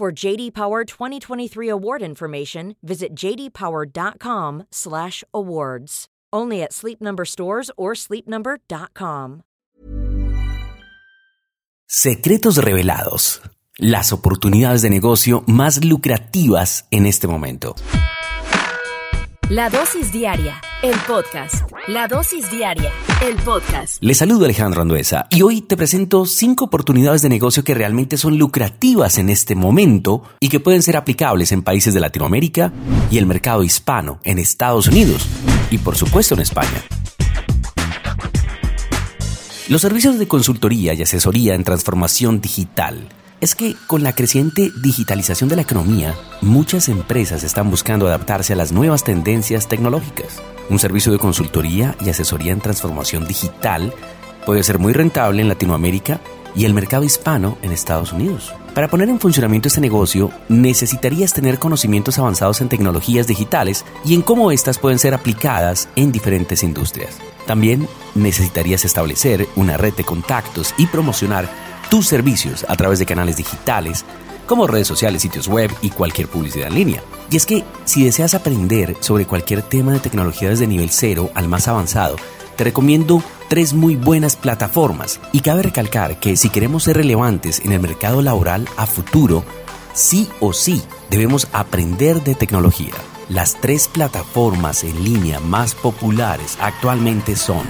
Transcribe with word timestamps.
For 0.00 0.10
JD 0.10 0.54
Power 0.54 0.86
2023 0.86 1.68
award 1.68 2.00
information, 2.00 2.76
visit 2.82 3.14
jdpower.com/awards. 3.14 6.06
Only 6.32 6.62
at 6.62 6.72
Sleep 6.72 7.02
Number 7.02 7.26
stores 7.26 7.70
or 7.76 7.92
sleepnumber.com. 7.94 9.42
Secretos 11.86 12.56
revelados. 12.56 13.42
Las 13.76 14.14
oportunidades 14.14 14.80
de 14.80 14.88
negocio 14.88 15.44
más 15.46 15.84
lucrativas 15.84 16.86
en 16.90 17.04
este 17.04 17.26
momento. 17.26 17.74
La 19.50 19.68
dosis 19.68 20.12
diaria, 20.12 20.60
el 20.80 20.94
podcast. 21.08 21.68
La 21.88 22.06
dosis 22.06 22.48
diaria, 22.52 22.92
el 23.26 23.34
podcast. 23.34 23.96
Les 24.00 24.16
saludo 24.16 24.44
Alejandro 24.44 24.80
Anduesa 24.80 25.26
y 25.28 25.42
hoy 25.42 25.60
te 25.60 25.76
presento 25.76 26.24
cinco 26.24 26.66
oportunidades 26.66 27.22
de 27.22 27.30
negocio 27.30 27.64
que 27.64 27.74
realmente 27.74 28.16
son 28.16 28.38
lucrativas 28.38 29.18
en 29.18 29.28
este 29.28 29.56
momento 29.56 30.22
y 30.38 30.50
que 30.50 30.60
pueden 30.60 30.84
ser 30.84 30.96
aplicables 30.96 31.50
en 31.50 31.62
países 31.62 31.92
de 31.94 31.98
Latinoamérica 31.98 32.72
y 33.10 33.18
el 33.18 33.26
mercado 33.26 33.64
hispano 33.64 34.20
en 34.22 34.38
Estados 34.38 34.86
Unidos 34.86 35.26
y 35.72 35.78
por 35.78 35.96
supuesto 35.96 36.34
en 36.34 36.42
España. 36.42 36.84
Los 39.68 39.80
servicios 39.82 40.16
de 40.20 40.28
consultoría 40.28 40.94
y 40.94 41.02
asesoría 41.02 41.56
en 41.56 41.64
transformación 41.64 42.40
digital 42.40 43.08
es 43.40 43.54
que 43.54 43.74
con 43.86 44.02
la 44.02 44.14
creciente 44.14 44.70
digitalización 44.82 45.48
de 45.48 45.56
la 45.56 45.62
economía, 45.62 46.14
muchas 46.42 46.88
empresas 46.88 47.42
están 47.42 47.70
buscando 47.70 48.06
adaptarse 48.06 48.52
a 48.52 48.56
las 48.56 48.72
nuevas 48.72 49.02
tendencias 49.02 49.66
tecnológicas. 49.66 50.42
Un 50.68 50.78
servicio 50.78 51.10
de 51.10 51.18
consultoría 51.18 51.96
y 52.00 52.10
asesoría 52.10 52.52
en 52.52 52.60
transformación 52.60 53.26
digital 53.26 53.94
puede 54.44 54.62
ser 54.62 54.78
muy 54.78 54.92
rentable 54.92 55.40
en 55.40 55.48
Latinoamérica 55.48 56.20
y 56.54 56.64
el 56.64 56.74
mercado 56.74 57.04
hispano 57.04 57.56
en 57.62 57.72
Estados 57.72 58.12
Unidos. 58.12 58.52
Para 58.74 58.88
poner 58.88 59.08
en 59.08 59.18
funcionamiento 59.18 59.68
este 59.68 59.80
negocio, 59.80 60.30
necesitarías 60.48 61.32
tener 61.32 61.58
conocimientos 61.58 62.18
avanzados 62.18 62.60
en 62.60 62.68
tecnologías 62.68 63.26
digitales 63.26 63.84
y 64.04 64.14
en 64.14 64.22
cómo 64.22 64.52
éstas 64.52 64.78
pueden 64.78 64.98
ser 64.98 65.14
aplicadas 65.14 65.88
en 65.96 66.12
diferentes 66.12 66.62
industrias. 66.62 67.18
También 67.46 67.88
necesitarías 68.14 68.84
establecer 68.84 69.48
una 69.56 69.76
red 69.76 69.94
de 69.94 70.04
contactos 70.04 70.74
y 70.76 70.86
promocionar 70.86 71.48
tus 71.90 72.06
servicios 72.06 72.64
a 72.68 72.76
través 72.76 72.98
de 72.98 73.06
canales 73.06 73.36
digitales 73.36 74.04
como 74.46 74.66
redes 74.66 74.88
sociales, 74.88 75.22
sitios 75.22 75.46
web 75.46 75.70
y 75.82 75.90
cualquier 75.90 76.28
publicidad 76.28 76.68
en 76.68 76.74
línea. 76.74 77.02
Y 77.30 77.36
es 77.36 77.46
que 77.46 77.64
si 77.84 78.04
deseas 78.04 78.34
aprender 78.34 78.96
sobre 79.00 79.26
cualquier 79.26 79.62
tema 79.62 79.92
de 79.92 80.00
tecnología 80.00 80.48
desde 80.48 80.66
nivel 80.66 80.90
cero 80.90 81.30
al 81.34 81.46
más 81.46 81.68
avanzado, 81.68 82.16
te 82.56 82.64
recomiendo 82.64 83.22
tres 83.48 83.74
muy 83.74 83.96
buenas 83.96 84.36
plataformas. 84.36 85.20
Y 85.32 85.40
cabe 85.40 85.62
recalcar 85.62 86.18
que 86.18 86.36
si 86.36 86.50
queremos 86.50 86.84
ser 86.84 86.96
relevantes 86.96 87.60
en 87.60 87.72
el 87.72 87.80
mercado 87.80 88.22
laboral 88.22 88.68
a 88.76 88.86
futuro, 88.86 89.44
sí 89.92 90.28
o 90.40 90.52
sí 90.52 90.82
debemos 91.10 91.48
aprender 91.52 92.22
de 92.22 92.34
tecnología. 92.34 92.94
Las 93.28 93.54
tres 93.60 93.86
plataformas 93.86 94.82
en 94.82 95.04
línea 95.04 95.38
más 95.38 95.76
populares 95.76 96.58
actualmente 96.60 97.36
son 97.36 97.62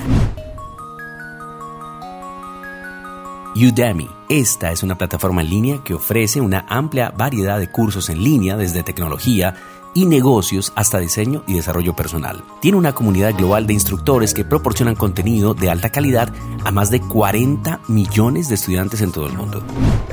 Udemy. 3.54 4.08
Esta 4.28 4.70
es 4.70 4.82
una 4.84 4.96
plataforma 4.96 5.42
en 5.42 5.50
línea 5.50 5.78
que 5.82 5.94
ofrece 5.94 6.40
una 6.40 6.64
amplia 6.68 7.10
variedad 7.10 7.58
de 7.58 7.68
cursos 7.68 8.08
en 8.08 8.22
línea 8.22 8.56
desde 8.56 8.84
tecnología, 8.84 9.56
y 9.94 10.06
negocios 10.06 10.72
hasta 10.76 10.98
diseño 10.98 11.42
y 11.46 11.54
desarrollo 11.54 11.94
personal. 11.94 12.42
Tiene 12.60 12.78
una 12.78 12.94
comunidad 12.94 13.34
global 13.34 13.66
de 13.66 13.74
instructores 13.74 14.34
que 14.34 14.44
proporcionan 14.44 14.94
contenido 14.94 15.54
de 15.54 15.70
alta 15.70 15.90
calidad 15.90 16.32
a 16.64 16.70
más 16.70 16.90
de 16.90 17.00
40 17.00 17.80
millones 17.88 18.48
de 18.48 18.54
estudiantes 18.54 19.00
en 19.00 19.12
todo 19.12 19.26
el 19.26 19.34
mundo. 19.34 19.62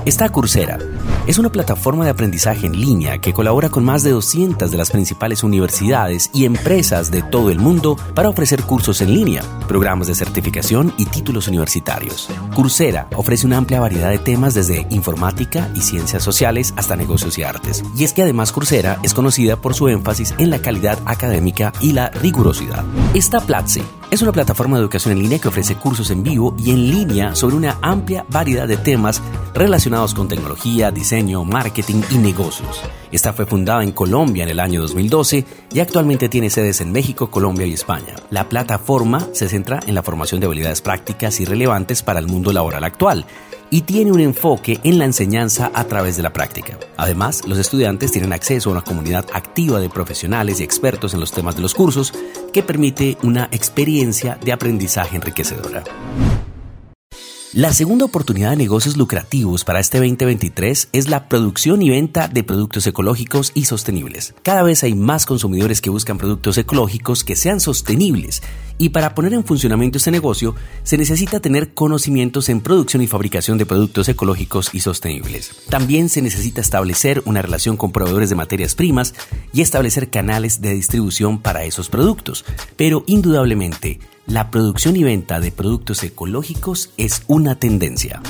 Esta 0.06 0.30
Coursera 0.30 0.80
es 1.28 1.38
una 1.38 1.52
plataforma 1.52 2.06
de 2.06 2.12
aprendizaje 2.12 2.68
en 2.68 2.80
línea 2.80 3.20
que 3.20 3.34
colabora 3.34 3.70
con 3.70 3.84
más 3.84 4.04
de 4.04 4.12
200 4.12 4.72
de 4.72 4.78
las 4.78 4.92
principales 4.92 5.44
universidades 5.44 6.30
y 6.34 6.46
empresas 6.46 7.12
de 7.12 7.22
todo 7.22 7.50
el 7.50 7.60
mundo 7.60 7.98
para 8.16 8.30
ofrecer 8.30 8.64
cursos 8.64 9.02
en 9.02 9.14
línea, 9.14 9.44
programas 9.68 10.08
de 10.08 10.16
certificación 10.16 10.94
y 10.98 11.06
títulos 11.06 11.50
universitarios. 11.50 12.30
Coursera 12.56 13.08
ofrece 13.16 13.46
una 13.46 13.58
amplia 13.58 13.82
variedad 13.82 14.10
de 14.10 14.20
temas 14.20 14.54
desde 14.54 14.88
informática 14.90 15.70
y 15.76 15.82
ciencias 15.82 16.24
sociales 16.24 16.74
hasta 16.78 16.96
negocios 16.96 17.38
y 17.38 17.44
artes. 17.44 17.84
Y 17.98 18.06
es 18.06 18.14
que 18.14 18.24
además 18.24 18.54
Coursera 18.54 19.00
es 19.04 19.14
conocida 19.14 19.58
por 19.58 19.67
por 19.68 19.76
su 19.76 19.90
énfasis 19.90 20.34
en 20.38 20.50
la 20.50 20.60
calidad 20.60 20.98
académica 21.06 21.74
y 21.82 21.92
la 21.92 22.10
rigurosidad. 22.10 22.86
Esta 23.14 23.42
Platzi 23.42 23.82
es 24.10 24.22
una 24.22 24.32
plataforma 24.32 24.78
de 24.78 24.84
educación 24.84 25.12
en 25.12 25.22
línea 25.22 25.40
que 25.40 25.50
ofrece 25.50 25.76
cursos 25.76 26.10
en 26.10 26.24
vivo 26.24 26.56
y 26.58 26.72
en 26.72 26.90
línea 26.90 27.36
sobre 27.36 27.58
una 27.58 27.78
amplia 27.82 28.26
variedad 28.30 28.66
de 28.66 28.78
temas 28.78 29.22
relacionados 29.54 30.14
con 30.14 30.30
tecnología, 30.30 30.90
diseño, 30.90 31.44
marketing 31.44 32.02
y 32.12 32.18
negocios. 32.18 32.82
Esta 33.12 33.34
fue 33.34 33.46
fundada 33.46 33.84
en 33.84 33.92
Colombia 33.92 34.44
en 34.44 34.50
el 34.52 34.62
año 34.62 34.80
2012 34.80 35.44
y 35.74 35.80
actualmente 35.82 36.30
tiene 36.30 36.50
sedes 36.50 36.80
en 36.80 36.94
México, 36.94 37.30
Colombia 37.30 37.66
y 37.66 37.74
España. 37.74 38.16
La 38.30 38.48
plataforma 38.48 39.28
se 39.34 39.50
centra 39.50 39.82
en 39.86 39.96
la 39.96 40.04
formación 40.04 40.40
de 40.40 40.46
habilidades 40.48 40.80
prácticas 40.80 41.42
y 41.42 41.46
relevantes 41.46 42.04
para 42.04 42.20
el 42.20 42.28
mundo 42.28 42.54
laboral 42.54 42.86
actual 42.86 43.26
y 43.70 43.82
tiene 43.82 44.12
un 44.12 44.20
enfoque 44.20 44.80
en 44.84 44.98
la 44.98 45.06
enseñanza 45.06 45.72
a 45.74 45.84
través 45.86 46.18
de 46.18 46.24
la 46.24 46.34
práctica. 46.34 46.78
Además, 46.98 47.48
los 47.48 47.58
estudiantes 47.58 48.12
tienen 48.12 48.34
acceso 48.34 48.70
a 48.70 48.74
una 48.74 48.84
comunidad 48.84 49.26
activa 49.34 49.80
de 49.80 49.90
profesionales 49.90 50.60
y 50.60 50.64
expertos 50.64 51.14
en 51.14 51.20
los 51.20 51.32
temas 51.32 51.56
de 51.56 51.62
los 51.62 51.74
cursos 51.74 52.14
que 52.54 52.64
permite 52.64 53.18
una 53.24 53.50
experiencia 53.52 54.38
de 54.44 54.54
aprendizaje 54.54 55.16
enriquecedora. 55.16 55.84
La 57.54 57.74
segunda 57.74 58.06
oportunidad 58.06 58.52
de 58.52 58.58
negocios 58.58 58.98
lucrativos 58.98 59.64
para 59.64 59.80
este 59.80 59.98
2023 60.00 60.90
es 60.92 61.10
la 61.10 61.30
producción 61.30 61.82
y 61.82 61.90
venta 61.90 62.28
de 62.28 62.44
productos 62.44 62.86
ecológicos 62.86 63.52
y 63.56 63.66
sostenibles. 63.66 64.36
Cada 64.44 64.64
vez 64.64 64.84
hay 64.84 64.94
más 64.94 65.26
consumidores 65.26 65.82
que 65.82 65.90
buscan 65.90 66.18
productos 66.18 66.58
ecológicos 66.58 67.24
que 67.24 67.36
sean 67.36 67.60
sostenibles 67.60 68.44
y 68.78 68.90
para 68.90 69.16
poner 69.16 69.34
en 69.34 69.44
funcionamiento 69.44 69.98
este 69.98 70.12
negocio 70.12 70.56
se 70.84 70.98
necesita 70.98 71.40
tener 71.40 71.74
conocimientos 71.74 72.50
en 72.50 72.62
producción 72.62 73.02
y 73.02 73.08
fabricación 73.08 73.58
de 73.58 73.66
productos 73.66 74.10
ecológicos 74.10 74.70
y 74.74 74.82
sostenibles. 74.82 75.52
También 75.70 76.10
se 76.10 76.22
necesita 76.22 76.62
establecer 76.62 77.22
una 77.26 77.42
relación 77.42 77.78
con 77.78 77.92
proveedores 77.92 78.30
de 78.30 78.36
materias 78.36 78.76
primas 78.76 79.14
y 79.54 79.62
establecer 79.62 80.10
canales 80.10 80.62
de 80.62 80.74
distribución 80.74 81.42
para 81.42 81.64
esos 81.64 81.90
productos. 81.90 82.46
Pero 82.76 83.04
indudablemente, 83.08 84.00
la 84.26 84.52
producción 84.52 84.96
y 84.96 85.04
venta 85.04 85.40
de 85.40 85.52
productos 85.52 86.04
ecológicos 86.04 86.92
es 86.98 87.24
una 87.28 87.56
tendencia. 87.56 88.22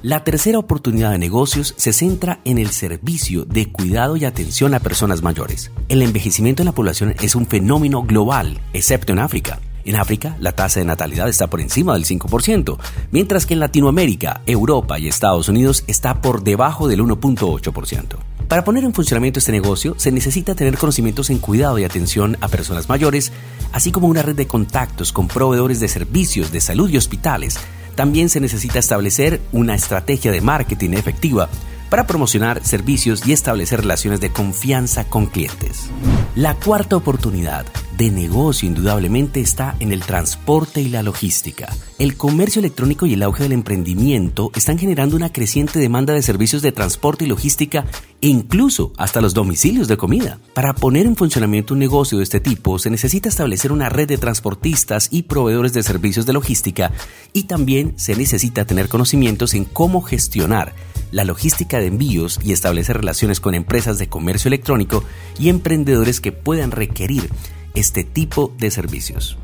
La 0.00 0.22
tercera 0.22 0.60
oportunidad 0.60 1.10
de 1.10 1.18
negocios 1.18 1.74
se 1.76 1.92
centra 1.92 2.40
en 2.44 2.58
el 2.58 2.70
servicio 2.70 3.44
de 3.44 3.70
cuidado 3.72 4.16
y 4.16 4.24
atención 4.24 4.74
a 4.74 4.80
personas 4.80 5.22
mayores. 5.22 5.72
El 5.88 6.02
envejecimiento 6.02 6.62
de 6.62 6.66
la 6.66 6.72
población 6.72 7.16
es 7.20 7.34
un 7.34 7.46
fenómeno 7.46 8.04
global, 8.04 8.60
excepto 8.72 9.12
en 9.12 9.18
África. 9.18 9.60
En 9.88 9.96
África, 9.96 10.36
la 10.38 10.52
tasa 10.52 10.80
de 10.80 10.84
natalidad 10.84 11.30
está 11.30 11.46
por 11.46 11.62
encima 11.62 11.94
del 11.94 12.04
5%, 12.04 12.76
mientras 13.10 13.46
que 13.46 13.54
en 13.54 13.60
Latinoamérica, 13.60 14.42
Europa 14.44 14.98
y 14.98 15.08
Estados 15.08 15.48
Unidos 15.48 15.82
está 15.86 16.20
por 16.20 16.42
debajo 16.42 16.88
del 16.88 17.00
1.8%. 17.00 18.18
Para 18.48 18.64
poner 18.64 18.84
en 18.84 18.92
funcionamiento 18.92 19.38
este 19.38 19.50
negocio 19.50 19.94
se 19.96 20.12
necesita 20.12 20.54
tener 20.54 20.76
conocimientos 20.76 21.30
en 21.30 21.38
cuidado 21.38 21.78
y 21.78 21.84
atención 21.84 22.36
a 22.42 22.48
personas 22.48 22.90
mayores, 22.90 23.32
así 23.72 23.90
como 23.90 24.08
una 24.08 24.20
red 24.20 24.36
de 24.36 24.46
contactos 24.46 25.10
con 25.10 25.26
proveedores 25.26 25.80
de 25.80 25.88
servicios 25.88 26.52
de 26.52 26.60
salud 26.60 26.90
y 26.90 26.98
hospitales. 26.98 27.58
También 27.94 28.28
se 28.28 28.40
necesita 28.40 28.80
establecer 28.80 29.40
una 29.52 29.74
estrategia 29.74 30.30
de 30.30 30.42
marketing 30.42 30.90
efectiva 30.90 31.48
para 31.88 32.06
promocionar 32.06 32.62
servicios 32.62 33.26
y 33.26 33.32
establecer 33.32 33.80
relaciones 33.80 34.20
de 34.20 34.32
confianza 34.32 35.04
con 35.04 35.24
clientes. 35.24 35.88
La 36.34 36.56
cuarta 36.56 36.94
oportunidad 36.94 37.64
de 37.98 38.12
negocio 38.12 38.68
indudablemente 38.68 39.40
está 39.40 39.74
en 39.80 39.90
el 39.90 40.04
transporte 40.04 40.80
y 40.80 40.88
la 40.88 41.02
logística. 41.02 41.68
El 41.98 42.16
comercio 42.16 42.60
electrónico 42.60 43.06
y 43.06 43.14
el 43.14 43.24
auge 43.24 43.42
del 43.42 43.50
emprendimiento 43.50 44.52
están 44.54 44.78
generando 44.78 45.16
una 45.16 45.32
creciente 45.32 45.80
demanda 45.80 46.14
de 46.14 46.22
servicios 46.22 46.62
de 46.62 46.70
transporte 46.70 47.24
y 47.24 47.28
logística 47.28 47.86
e 48.20 48.28
incluso 48.28 48.92
hasta 48.98 49.20
los 49.20 49.34
domicilios 49.34 49.88
de 49.88 49.96
comida. 49.96 50.38
Para 50.54 50.76
poner 50.76 51.06
en 51.06 51.16
funcionamiento 51.16 51.74
un 51.74 51.80
negocio 51.80 52.18
de 52.18 52.24
este 52.24 52.38
tipo 52.38 52.78
se 52.78 52.88
necesita 52.88 53.28
establecer 53.28 53.72
una 53.72 53.88
red 53.88 54.06
de 54.06 54.16
transportistas 54.16 55.08
y 55.10 55.24
proveedores 55.24 55.72
de 55.72 55.82
servicios 55.82 56.24
de 56.24 56.34
logística 56.34 56.92
y 57.32 57.44
también 57.44 57.94
se 57.98 58.14
necesita 58.14 58.64
tener 58.64 58.88
conocimientos 58.88 59.54
en 59.54 59.64
cómo 59.64 60.02
gestionar 60.02 60.72
la 61.10 61.24
logística 61.24 61.80
de 61.80 61.86
envíos 61.86 62.38
y 62.44 62.52
establecer 62.52 62.96
relaciones 62.96 63.40
con 63.40 63.56
empresas 63.56 63.98
de 63.98 64.08
comercio 64.08 64.46
electrónico 64.46 65.02
y 65.36 65.48
emprendedores 65.48 66.20
que 66.20 66.30
puedan 66.30 66.70
requerir 66.70 67.28
este 67.74 68.04
tipo 68.04 68.52
de 68.58 68.70
servicios. 68.70 69.36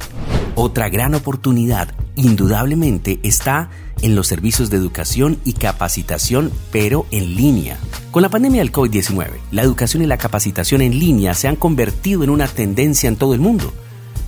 Otra 0.56 0.88
gran 0.88 1.14
oportunidad, 1.14 1.94
indudablemente, 2.14 3.18
está 3.22 3.70
en 4.02 4.14
los 4.14 4.26
servicios 4.26 4.70
de 4.70 4.76
educación 4.76 5.38
y 5.44 5.54
capacitación, 5.54 6.52
pero 6.70 7.06
en 7.10 7.34
línea. 7.34 7.76
Con 8.10 8.22
la 8.22 8.28
pandemia 8.28 8.60
del 8.60 8.72
COVID-19, 8.72 9.30
la 9.50 9.62
educación 9.62 10.02
y 10.02 10.06
la 10.06 10.18
capacitación 10.18 10.82
en 10.82 10.98
línea 10.98 11.34
se 11.34 11.48
han 11.48 11.56
convertido 11.56 12.22
en 12.22 12.30
una 12.30 12.46
tendencia 12.46 13.08
en 13.08 13.16
todo 13.16 13.34
el 13.34 13.40
mundo. 13.40 13.72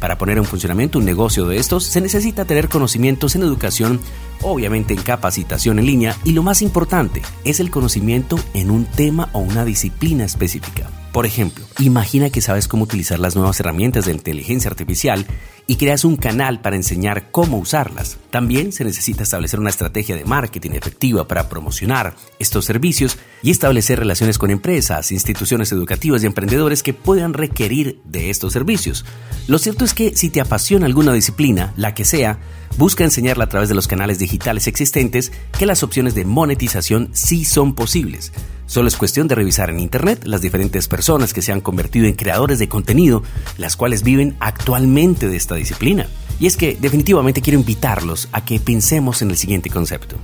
Para 0.01 0.19
poner 0.19 0.39
en 0.39 0.45
funcionamiento 0.45 0.99
un 0.99 1.05
negocio 1.05 1.47
de 1.47 1.57
estos 1.57 1.85
se 1.85 2.01
necesita 2.01 2.45
tener 2.45 2.69
conocimientos 2.69 3.35
en 3.35 3.43
educación, 3.43 4.01
obviamente 4.43 4.95
en 4.95 5.01
capacitación 5.01 5.79
en 5.79 5.87
línea 5.87 6.17
y 6.25 6.33
lo 6.33 6.43
más 6.43 6.61
importante 6.61 7.23
es 7.45 7.61
el 7.61 7.71
conocimiento 7.71 8.39
en 8.53 8.71
un 8.71 8.85
tema 8.85 9.31
o 9.33 9.39
una 9.39 9.65
disciplina 9.65 10.25
específica. 10.25 10.91
Por 11.17 11.25
ejemplo, 11.25 11.65
imagina 11.79 12.29
que 12.29 12.43
sabes 12.43 12.69
cómo 12.69 12.85
utilizar 12.85 13.19
las 13.19 13.37
nuevas 13.37 13.59
herramientas 13.59 14.05
de 14.05 14.13
inteligencia 14.13 14.71
artificial 14.71 15.27
y 15.67 15.77
creas 15.77 16.05
un 16.05 16.17
canal 16.17 16.61
para 16.61 16.77
enseñar 16.77 17.31
cómo 17.31 17.57
usarlas. 17.57 18.19
También 18.29 18.71
se 18.71 18.85
necesita 18.85 19.23
establecer 19.23 19.59
una 19.59 19.71
estrategia 19.71 20.15
de 20.15 20.27
marketing 20.27 20.73
efectiva 20.73 21.27
para 21.27 21.49
promocionar 21.49 22.15
estos 22.39 22.67
servicios 22.67 23.17
y 23.43 23.51
establecer 23.51 23.99
relaciones 23.99 24.37
con 24.37 24.51
empresas, 24.51 25.11
instituciones 25.11 25.73
educativas 25.73 26.23
y 26.23 26.27
emprendedores 26.27 26.83
que 26.83 26.93
puedan 26.93 27.33
requerir 27.33 27.99
de 28.05 28.29
estos 28.29 28.53
servicios. 28.53 29.07
Lo 29.49 29.59
cierto 29.59 29.87
es 29.87 29.95
que 29.95 30.15
si 30.15 30.29
te 30.29 30.43
apasiona 30.43 30.85
alguna 30.85 31.15
disciplina, 31.15 31.73
la 31.79 31.95
que 31.95 32.05
sea, 32.05 32.41
busca 32.77 33.05
enseñarla 33.05 33.45
a 33.45 33.49
través 33.49 33.71
de 33.71 33.75
los 33.75 33.89
canales 33.89 34.19
digitales 34.19 34.67
existentes 34.67 35.33
que 35.59 35.65
las 35.65 35.83
opciones 35.83 36.15
de 36.15 36.27
monetización 36.27 37.09
sí 37.15 37.47
son 37.47 37.75
posibles. 37.75 38.33
Solo 38.67 38.89
es 38.89 38.97
cuestión 38.97 39.29
de 39.29 39.37
revisar 39.37 39.71
en 39.71 39.79
Internet 39.79 40.25
las 40.25 40.41
diferentes 40.41 40.89
personas 40.89 41.33
que 41.33 41.43
se 41.43 41.53
han 41.53 41.61
convertido 41.61 42.07
en 42.07 42.15
creadores 42.15 42.59
de 42.59 42.69
contenido, 42.69 43.23
las 43.59 43.77
cuales 43.77 44.03
viven 44.03 44.37
actualmente 44.41 45.29
de 45.29 45.37
esta 45.37 45.55
disciplina. 45.55 46.09
Y 46.41 46.47
es 46.47 46.57
que 46.57 46.77
definitivamente 46.79 47.43
quiero 47.43 47.59
invitarlos 47.59 48.29
a 48.33 48.45
que 48.45 48.59
pensemos 48.59 49.23
en 49.23 49.31
el 49.31 49.37
siguiente 49.37 49.71
concepto. 49.71 50.17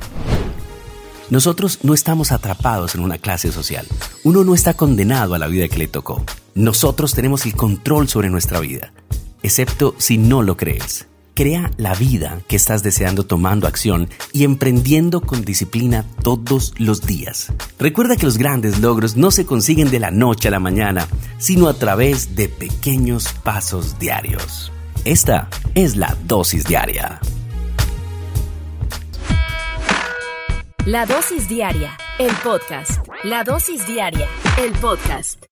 Nosotros 1.30 1.78
no 1.82 1.94
estamos 1.94 2.32
atrapados 2.32 2.94
en 2.94 3.00
una 3.00 3.16
clase 3.16 3.52
social. 3.52 3.86
Uno 4.24 4.44
no 4.44 4.54
está 4.54 4.74
condenado 4.74 5.34
a 5.34 5.38
la 5.38 5.46
vida 5.46 5.68
que 5.68 5.78
le 5.78 5.88
tocó. 5.88 6.22
Nosotros 6.54 7.14
tenemos 7.14 7.46
el 7.46 7.54
control 7.54 8.08
sobre 8.08 8.28
nuestra 8.28 8.60
vida, 8.60 8.92
excepto 9.42 9.94
si 9.98 10.18
no 10.18 10.42
lo 10.42 10.56
crees. 10.58 11.06
Crea 11.34 11.70
la 11.78 11.94
vida 11.94 12.40
que 12.46 12.56
estás 12.56 12.82
deseando 12.82 13.24
tomando 13.24 13.66
acción 13.66 14.08
y 14.32 14.44
emprendiendo 14.44 15.20
con 15.22 15.44
disciplina 15.44 16.04
todos 16.22 16.74
los 16.78 17.02
días. 17.02 17.52
Recuerda 17.78 18.16
que 18.16 18.26
los 18.26 18.36
grandes 18.36 18.80
logros 18.80 19.16
no 19.16 19.30
se 19.30 19.46
consiguen 19.46 19.90
de 19.90 19.98
la 19.98 20.10
noche 20.10 20.48
a 20.48 20.50
la 20.50 20.60
mañana, 20.60 21.06
sino 21.38 21.68
a 21.68 21.74
través 21.74 22.36
de 22.36 22.48
pequeños 22.48 23.32
pasos 23.42 23.98
diarios. 23.98 24.72
Esta 25.04 25.48
es 25.74 25.96
la 25.96 26.16
dosis 26.26 26.64
diaria. 26.64 27.20
La 30.84 31.06
dosis 31.06 31.48
diaria, 31.48 31.96
el 32.18 32.32
podcast. 32.42 33.06
La 33.22 33.44
dosis 33.44 33.86
diaria, 33.86 34.26
el 34.58 34.72
podcast. 34.72 35.51